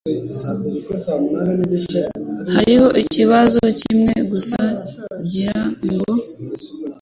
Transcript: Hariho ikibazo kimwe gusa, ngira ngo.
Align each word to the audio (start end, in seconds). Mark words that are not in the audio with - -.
Hariho 2.55 2.87
ikibazo 3.03 3.61
kimwe 3.79 4.15
gusa, 4.31 4.61
ngira 5.21 5.61
ngo. 5.91 6.13